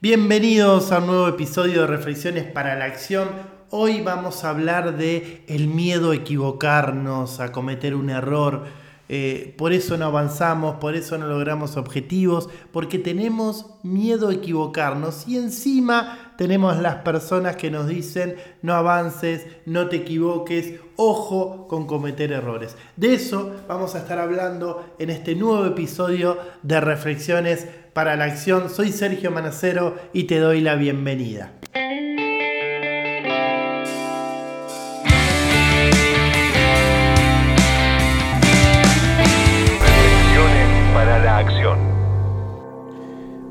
[0.00, 3.30] Bienvenidos a un nuevo episodio de Reflexiones para la Acción.
[3.70, 8.66] Hoy vamos a hablar de el miedo a equivocarnos, a cometer un error.
[9.08, 15.26] Eh, por eso no avanzamos, por eso no logramos objetivos, porque tenemos miedo a equivocarnos
[15.26, 21.88] y encima tenemos las personas que nos dicen no avances, no te equivoques, ojo con
[21.88, 22.76] cometer errores.
[22.94, 28.70] De eso vamos a estar hablando en este nuevo episodio de Reflexiones para la acción.
[28.70, 31.54] Soy Sergio Manacero y te doy la bienvenida.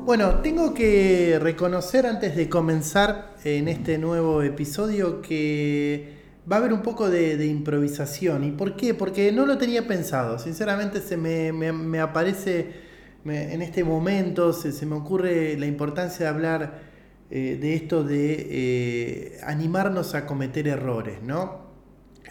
[0.08, 6.14] Bueno, tengo que reconocer antes de comenzar en este nuevo episodio que
[6.50, 8.42] va a haber un poco de, improvisación.
[8.42, 8.94] ¿Y por qué?
[8.94, 10.38] Porque no lo tenía pensado.
[10.38, 12.72] Sinceramente se me, me aparece
[13.26, 16.78] en este momento se, me ocurre la importancia de hablar
[17.30, 21.67] eh, de esto de eh, animarnos a cometer errores, ¿no?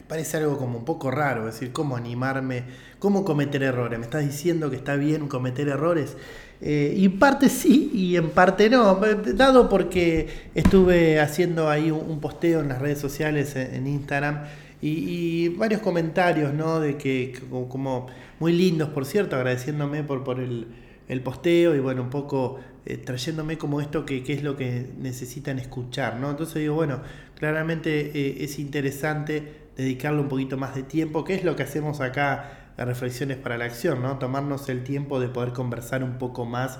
[0.07, 2.63] Parece algo como un poco raro, decir, ¿cómo animarme?
[2.99, 3.99] ¿Cómo cometer errores?
[3.99, 6.15] ¿Me estás diciendo que está bien cometer errores?
[6.61, 8.95] Eh, y en parte sí y en parte no,
[9.35, 14.45] dado porque estuve haciendo ahí un, posteo en las redes sociales, en, Instagram,
[14.81, 16.79] y, varios comentarios, ¿no?
[16.79, 17.37] De que,
[17.69, 18.07] como,
[18.39, 20.67] muy lindos, por cierto, agradeciéndome por, por el,
[21.07, 25.59] el posteo y bueno, un poco eh, trayéndome como esto que, es lo que necesitan
[25.59, 26.29] escuchar, ¿no?
[26.29, 27.01] Entonces digo, bueno,
[27.35, 32.01] claramente eh, es interesante dedicarle un poquito más de tiempo, que es lo que hacemos
[32.01, 34.17] acá a Reflexiones para la Acción, ¿no?
[34.19, 36.79] Tomarnos el tiempo de poder conversar un poco más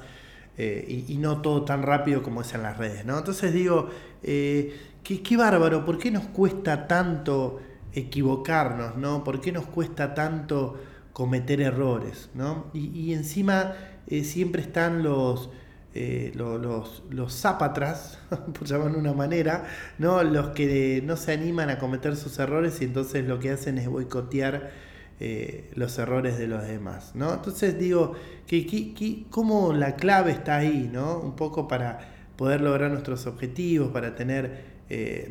[0.58, 3.18] eh, y, no todo tan rápido como es en las redes, ¿no?
[3.18, 3.90] Entonces digo,
[4.22, 7.60] qué, qué bárbaro, ¿por qué nos cuesta tanto
[7.94, 9.24] equivocarnos, ¿no?
[9.24, 10.80] ¿Por qué nos cuesta tanto
[11.14, 12.68] cometer errores, ¿no?
[12.74, 13.74] y encima
[14.10, 15.50] eh, siempre están los,
[15.94, 17.46] eh, los, los,
[18.54, 19.66] por llamarlo de una manera,
[19.98, 20.24] ¿no?
[20.24, 23.90] los que no se animan a cometer sus errores y entonces lo que hacen es
[23.90, 24.72] boicotear
[25.20, 27.12] eh, los errores de los demás.
[27.16, 27.34] ¿no?
[27.34, 28.14] Entonces digo,
[28.46, 30.90] que, que, ¿cómo la clave está ahí?
[30.92, 31.20] ¿no?
[31.20, 32.00] Un poco para
[32.38, 34.78] poder lograr nuestros objetivos, para tener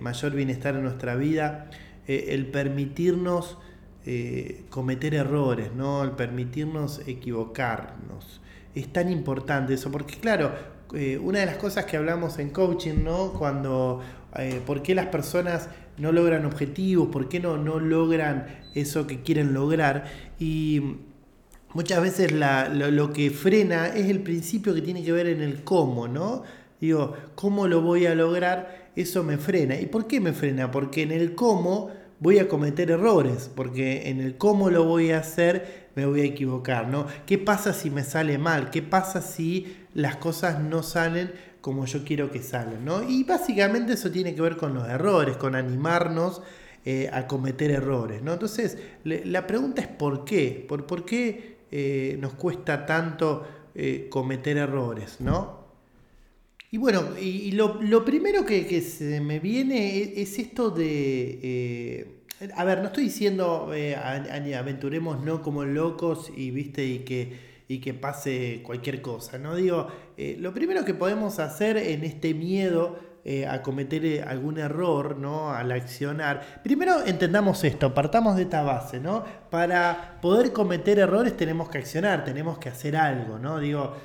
[0.01, 1.71] mayor bienestar en nuestra vida,
[2.07, 3.57] el permitirnos
[4.69, 6.05] cometer errores, ¿no?
[6.05, 8.43] el permitirnos equivocarnos
[8.77, 10.53] es tan importante eso, porque claro,
[10.95, 13.33] eh, una de las cosas que hablamos en coaching, ¿no?
[13.33, 14.03] Cuando,
[14.37, 17.09] eh, ¿por qué las personas no logran objetivos?
[17.09, 20.05] ¿Por qué no, no logran eso que quieren lograr?
[20.39, 20.99] Y
[21.73, 26.07] muchas veces lo, que frena es el principio que tiene que ver en el cómo,
[26.07, 26.43] ¿no?
[26.79, 28.91] Digo, ¿cómo lo voy a lograr?
[28.95, 29.81] Eso me frena.
[29.81, 30.71] ¿Y por qué me frena?
[30.71, 31.91] Porque en el cómo
[32.21, 36.25] voy a cometer errores, porque en el cómo lo voy a hacer me voy a
[36.25, 37.07] equivocar, ¿no?
[37.27, 38.71] ¿Qué pasa si me sale mal?
[38.71, 43.03] ¿Qué pasa si las cosas no salen como yo quiero que salgan, ¿no?
[43.03, 46.43] Y básicamente eso tiene que ver con los errores, con animarnos
[46.85, 48.35] eh, a cometer errores, ¿no?
[48.35, 50.65] Entonces, la pregunta es ¿por qué?
[50.69, 53.45] ¿Por, por qué eh, nos cuesta tanto
[53.75, 55.56] eh, cometer errores, ¿no?
[56.71, 62.17] Y bueno, y, lo, primero que, se me viene es, es esto de
[62.55, 67.81] a ver, no estoy diciendo eh, aventuremos no como locos y viste y que, y
[67.81, 69.39] que pase cualquier cosa.
[69.39, 74.23] No digo, eh, lo primero que podemos hacer en este miedo eh, a cometer eh,
[74.23, 75.51] algún error, ¿no?
[75.51, 76.61] Al accionar.
[76.63, 79.25] Primero entendamos esto, partamos de esta base, ¿no?
[79.51, 83.59] Para poder cometer errores tenemos que accionar, tenemos que hacer algo, ¿no?
[83.59, 83.97] Digo,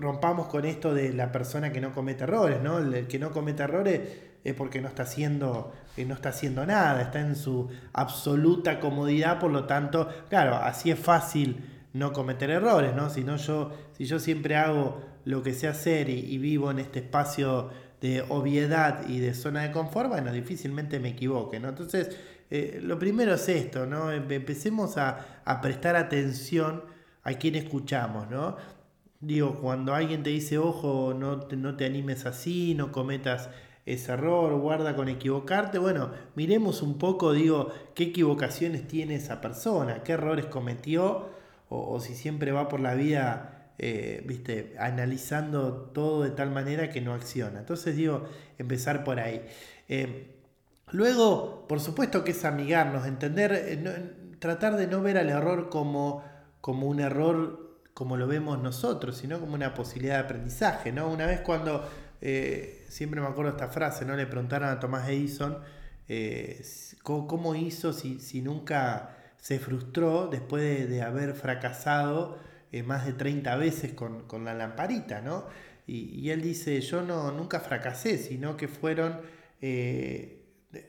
[0.00, 2.78] rompamos con esto de la persona que no comete errores, ¿no?
[2.78, 4.00] El que no comete errores
[4.44, 9.40] es porque no está haciendo, eh, no está haciendo nada, está en su absoluta comodidad,
[9.40, 11.64] por lo tanto, claro, así es fácil
[11.94, 13.08] no cometer errores, ¿no?
[13.08, 17.70] Si, yo, si yo siempre hago lo que sé hacer y, vivo en este espacio
[18.02, 21.70] de obviedad y de zona de confort, bueno, difícilmente me equivoque, ¿no?
[21.70, 22.14] Entonces,
[22.50, 24.12] eh, lo primero es esto, ¿no?
[24.12, 26.82] Empecemos a, a prestar atención
[27.22, 28.56] a quien escuchamos, ¿no?
[29.26, 33.48] Digo, cuando alguien te dice, ojo, no no te animes así, no cometas
[33.86, 35.78] ese error, guarda con equivocarte.
[35.78, 41.28] Bueno, miremos un poco, digo, qué equivocaciones tiene esa persona, qué errores cometió,
[41.68, 47.00] o, si siempre va por la vida, eh, viste, analizando todo de tal manera que
[47.00, 47.60] no acciona.
[47.60, 48.24] Entonces, digo,
[48.58, 49.42] empezar por ahí.
[49.88, 50.34] Eh,
[50.90, 56.22] luego, por supuesto que es amigarnos, entender, eh, tratar de no ver al error como,
[56.60, 57.63] como un error
[57.94, 61.08] como lo vemos nosotros, sino como una posibilidad de aprendizaje, ¿no?
[61.08, 61.88] Una vez cuando
[62.20, 64.16] eh, siempre me acuerdo esta frase, ¿no?
[64.16, 65.58] Le preguntaron a Tomás Edison
[66.08, 66.60] eh,
[67.02, 72.38] cómo, hizo si, si, nunca se frustró después de, haber fracasado
[72.72, 75.46] eh, más de 30 veces con, la lamparita, ¿no?
[75.86, 79.20] Y, él dice, yo no, nunca fracasé, sino que fueron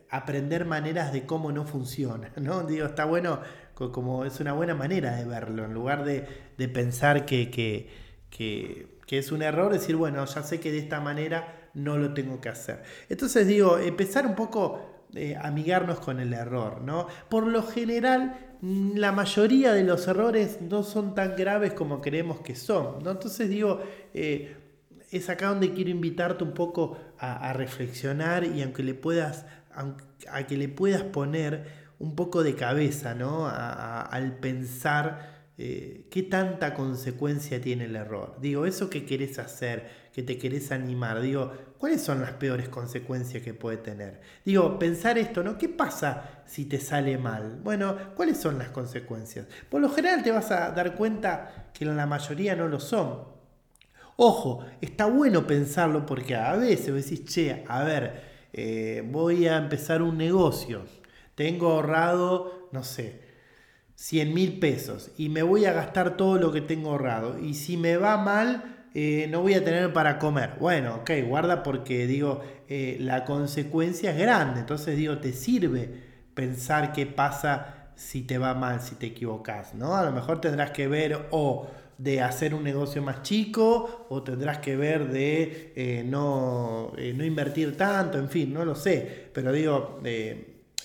[0.10, 2.64] aprender maneras de cómo no funciona, ¿no?
[2.68, 3.42] Digo, está bueno,
[3.76, 6.24] como es una buena manera de verlo, en lugar de,
[6.70, 7.90] pensar que, que,
[9.06, 12.40] que, es un error, decir, bueno, ya sé que de esta manera no lo tengo
[12.40, 12.84] que hacer.
[13.10, 17.08] Entonces digo, empezar un poco eh, amigarnos con el error, ¿no?
[17.30, 22.40] Por lo general, mm, la mayoría de los errores no son tan graves como creemos
[22.40, 23.12] que son, ¿no?
[23.12, 23.82] Entonces digo,
[24.14, 24.56] eh,
[25.12, 29.46] es acá donde quiero invitarte un poco a, reflexionar y aunque le puedas,
[30.30, 33.48] a que le puedas poner un poco de cabeza, ¿no?
[33.48, 38.36] al pensar eh, qué tanta consecuencia tiene el error.
[38.42, 43.42] Digo, eso que querés hacer, que te querés animar, digo, ¿cuáles son las peores consecuencias
[43.42, 44.20] que puede tener?
[44.44, 45.58] Digo, pensar esto, ¿no?
[45.58, 47.60] ¿Qué pasa si te sale mal?
[47.64, 49.48] Bueno, ¿cuáles son las consecuencias?
[49.70, 53.36] Por lo general te vas a dar cuenta que la mayoría no lo son.
[54.18, 60.02] Ojo, está bueno pensarlo porque a veces decís, che, a ver, eh, voy a empezar
[60.02, 60.84] un negocio,
[61.36, 63.22] tengo ahorrado, no sé,
[63.96, 67.78] 100 mil pesos y me voy a gastar todo lo que tengo ahorrado y si
[67.78, 70.54] me va mal, eh, no voy a tener para comer.
[70.60, 76.04] Bueno, ok, guarda porque digo, eh, la consecuencia es grande, entonces digo, te sirve
[76.34, 79.96] pensar qué pasa si te va mal, si te equivocas, ¿no?
[79.96, 81.68] A lo mejor tendrás que ver o
[81.98, 87.78] de hacer un negocio más chico o tendrás que ver de eh, no, no, invertir
[87.78, 90.02] tanto, en fin, no lo sé, pero digo,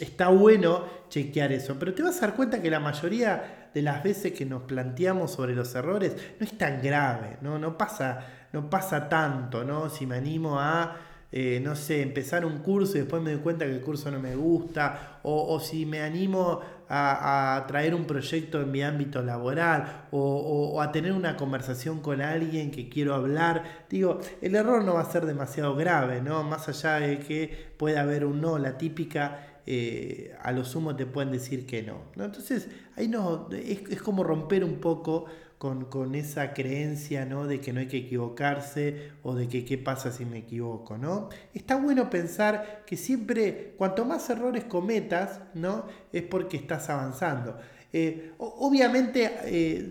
[0.00, 4.02] está bueno chequear eso, pero te vas a dar cuenta que la mayoría de las
[4.02, 8.68] veces que nos planteamos sobre los errores no es tan grave, no, no, pasa, no
[8.68, 9.90] pasa tanto, ¿no?
[9.90, 10.96] Si me animo a
[11.32, 14.18] eh, no sé, empezar un curso y después me doy cuenta que el curso no
[14.18, 20.80] me gusta, o, si me animo a, traer un proyecto en mi ámbito laboral, o,
[20.82, 25.10] a tener una conversación con alguien que quiero hablar, digo, el error no va a
[25.10, 26.42] ser demasiado grave, ¿no?
[26.42, 29.46] Más allá de que pueda haber un no, la típica...
[29.66, 32.06] Eh, a lo sumo te pueden decir que no.
[32.16, 32.24] ¿no?
[32.24, 35.26] Entonces, ahí no, es, es como romper un poco
[35.60, 37.46] con, esa creencia ¿no?
[37.46, 40.96] de que no hay que equivocarse o de que qué pasa si me equivoco.
[40.96, 41.28] ¿no?
[41.52, 45.84] Está bueno pensar que siempre, cuanto más errores cometas, ¿no?
[46.14, 47.58] es porque estás avanzando.
[47.92, 49.86] Eh, obviamente eh,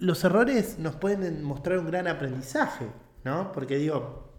[0.00, 2.86] los errores nos pueden mostrar un gran aprendizaje,
[3.22, 3.52] ¿no?
[3.52, 4.32] porque digo,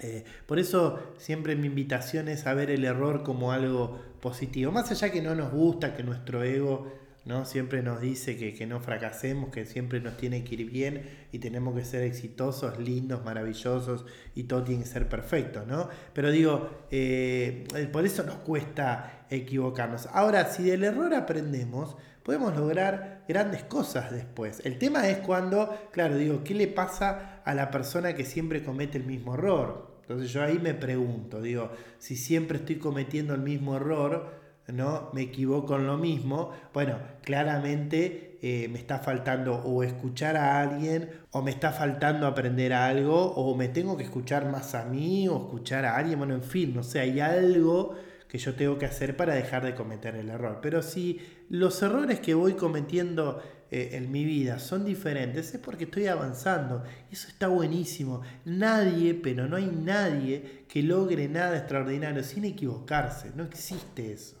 [0.00, 4.90] eh, por eso siempre mi invitación es a ver el error como algo positivo, más
[4.90, 6.92] allá que no nos gusta que nuestro ego
[7.30, 7.44] ¿no?
[7.44, 11.76] Siempre nos dice que, no fracasemos, que siempre nos tiene que ir bien y tenemos
[11.76, 14.04] que ser exitosos, lindos, maravillosos
[14.34, 15.88] y todo tiene que ser perfecto, ¿no?
[16.12, 20.08] Pero digo, eh, por eso nos cuesta equivocarnos.
[20.12, 24.60] Ahora, si del error aprendemos, podemos lograr grandes cosas después.
[24.64, 28.98] El tema es cuando, claro, digo, ¿qué le pasa a la persona que siempre comete
[28.98, 30.00] el mismo error?
[30.02, 34.39] Entonces yo ahí me pregunto, digo, si siempre estoy cometiendo el mismo error,
[34.72, 35.10] ¿no?
[35.12, 41.10] Me equivoco en lo mismo, bueno, claramente eh, me está faltando o escuchar a alguien,
[41.30, 45.36] o me está faltando aprender algo, o me tengo que escuchar más a mí, o
[45.36, 47.96] escuchar a alguien, bueno, en fin, no sé, hay algo
[48.30, 50.60] que yo tengo que hacer para dejar de cometer el error.
[50.62, 55.84] Pero si los errores que voy cometiendo eh, en mi vida son diferentes, es porque
[55.84, 56.84] estoy avanzando.
[57.10, 58.22] Eso está buenísimo.
[58.44, 63.32] Nadie, pero no hay nadie que logre nada extraordinario sin equivocarse.
[63.34, 64.39] No existe eso.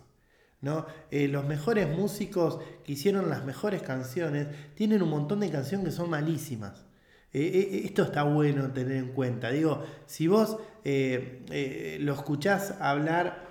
[0.60, 0.86] ¿No?
[1.10, 5.92] Eh, los mejores músicos que hicieron las mejores canciones tienen un montón de canciones que
[5.92, 6.84] son malísimas.
[7.32, 9.50] Eh, eh, esto está bueno tener en cuenta.
[9.50, 13.46] Digo, si vos lo escuchás hablar,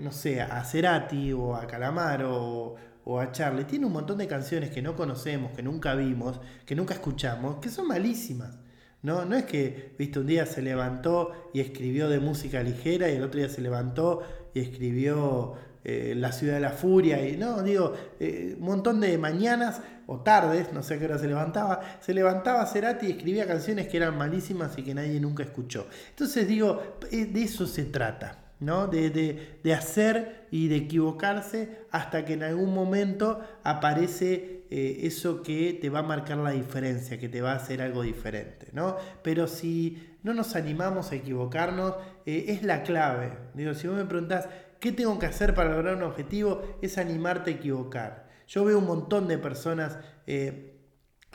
[0.00, 4.70] no sé, a Cerati o a Calamaro o, a Charlie, tiene un montón de canciones
[4.70, 8.58] que no conocemos, que nunca vimos, que nunca escuchamos, que son malísimas.
[9.02, 13.16] No, no es que, viste, un día se levantó y escribió de música ligera y
[13.16, 14.22] el otro día se levantó
[14.54, 19.18] y escribió eh, la ciudad de la furia, y no, digo, eh, un montón de
[19.18, 23.46] mañanas o tardes, no sé a qué hora se levantaba, se levantaba Cerati y escribía
[23.46, 25.86] canciones que eran malísimas y que nadie nunca escuchó.
[26.08, 28.40] Entonces digo, eh, de eso se trata.
[28.60, 28.86] ¿no?
[28.86, 35.90] De, de, hacer y de equivocarse hasta que en algún momento aparece eso que te
[35.90, 38.68] va a marcar la diferencia, que te va a hacer algo diferente.
[38.72, 38.96] ¿no?
[39.22, 43.32] Pero si no nos animamos a equivocarnos, es la clave.
[43.52, 44.48] Digo, si vos me preguntás,
[44.84, 46.60] ¿Qué tengo que hacer para lograr un objetivo?
[46.82, 48.28] Es animarte a equivocar.
[48.46, 50.76] Yo veo un montón de personas eh,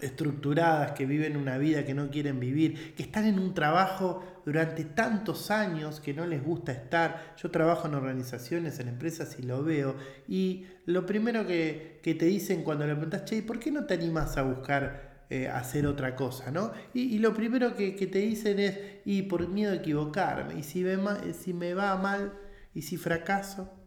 [0.01, 4.85] estructuradas que viven una vida que no quieren vivir, que están en un trabajo durante
[4.85, 7.33] tantos años que no les gusta estar.
[7.41, 9.95] Yo trabajo en organizaciones, en empresas y lo veo.
[10.27, 14.37] Y lo primero que, te dicen cuando le preguntas, che, ¿por qué no te animas
[14.37, 16.71] a buscar eh, hacer otra cosa, ¿no?
[16.93, 20.85] Y, lo primero que, te dicen es, y por miedo a equivocarme, y si,
[21.33, 22.31] si me va mal,
[22.73, 23.79] y si fracaso,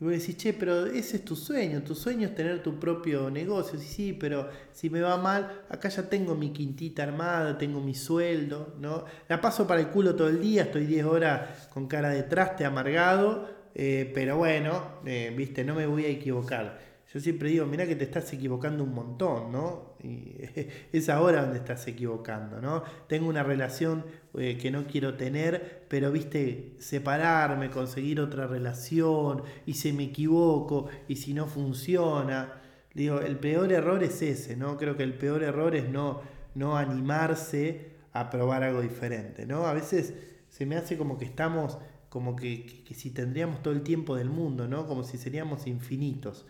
[0.00, 3.30] y vos decís, che, pero ese es tu sueño, tu sueño es tener tu propio
[3.30, 3.78] negocio.
[3.80, 7.94] Sí, sí, pero si me va mal, acá ya tengo mi quintita armada, tengo mi
[7.94, 9.04] sueldo, ¿no?
[9.28, 12.64] La paso para el culo todo el día, estoy 10 horas con cara de traste,
[12.64, 16.78] amargado, eh, pero bueno, eh, viste, no me voy a equivocar.
[17.12, 19.87] Yo siempre digo, mira que te estás equivocando un montón, ¿no?
[20.92, 22.82] Es ahora donde estás equivocando, ¿no?
[23.08, 24.04] Tengo una relación
[24.36, 30.88] eh, que no quiero tener, pero, viste, separarme, conseguir otra relación, y si me equivoco,
[31.08, 32.60] y si no funciona.
[32.94, 34.76] Digo, el peor error es ese, ¿no?
[34.76, 36.22] Creo que el peor error es no,
[36.54, 39.66] no animarse a probar algo diferente, ¿no?
[39.66, 40.14] A veces
[40.48, 41.78] se me hace como que estamos,
[42.08, 44.86] como que, que si tendríamos todo el tiempo del mundo, ¿no?
[44.86, 46.46] Como si seríamos infinitos.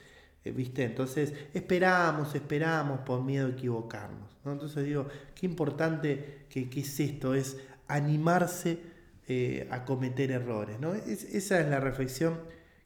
[0.49, 0.85] Eh, ¿Viste?
[0.85, 4.37] Entonces esperamos, esperamos por miedo a equivocarnos.
[4.45, 8.78] Entonces digo, qué importante que, es esto, es animarse
[9.26, 10.81] eh, a cometer errores.
[10.81, 10.95] ¿no?
[10.95, 12.40] esa es la reflexión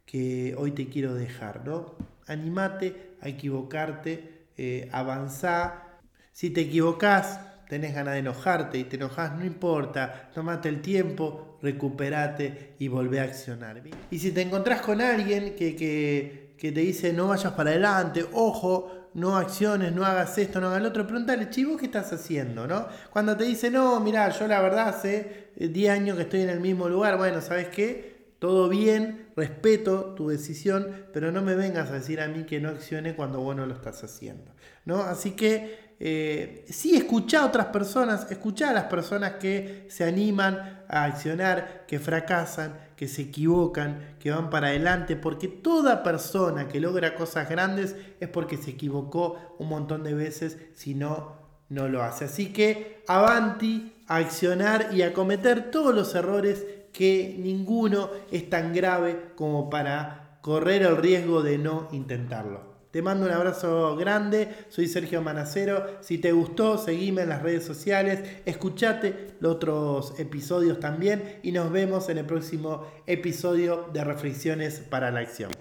[0.04, 1.64] que hoy te quiero dejar.
[1.64, 1.94] ¿no?
[2.26, 6.00] Animate a equivocarte, eh, avanzá.
[6.32, 7.38] Si te equivocás,
[7.68, 13.20] tenés ganas de enojarte y te enojas, no importa, tomate el tiempo, recuperate y volvé
[13.20, 13.80] a accionar.
[14.10, 19.08] Y si te encontrás con alguien que que te dice no vayas para adelante, ojo,
[19.14, 22.68] no acciones, no hagas esto, no hagas lo otro, pregúntale, chivo, ¿qué estás haciendo?
[22.68, 22.86] ¿no?
[23.10, 26.60] Cuando te dice, no, mira, yo la verdad hace 10 años que estoy en el
[26.60, 28.12] mismo lugar, bueno, ¿sabes qué?
[28.38, 32.68] Todo bien, respeto tu decisión, pero no me vengas a decir a mí que no
[32.68, 34.52] accione cuando vos no lo estás haciendo.
[34.84, 35.02] ¿no?
[35.02, 40.82] Así que eh, sí, escucha a otras personas, escucha a las personas que se animan
[40.88, 46.80] a accionar, que fracasan, que se equivocan, que van para adelante, porque toda persona que
[46.80, 51.36] logra cosas grandes es porque se equivocó un montón de veces, si no,
[51.68, 52.24] no lo hace.
[52.24, 58.74] Así que avanti, a accionar y a cometer todos los errores que ninguno es tan
[58.74, 62.71] grave como para correr el riesgo de no intentarlo.
[62.92, 65.96] Te mando un abrazo grande, soy Sergio Manacero.
[66.02, 71.72] Si te gustó, seguime en las redes sociales, escuchate los otros episodios también y nos
[71.72, 75.52] vemos en el próximo episodio de Reflexiones para la Acción.